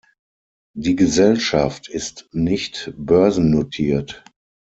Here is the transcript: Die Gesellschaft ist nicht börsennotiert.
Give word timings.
Die 0.75 0.95
Gesellschaft 0.95 1.87
ist 1.87 2.27
nicht 2.33 2.91
börsennotiert. 2.97 4.23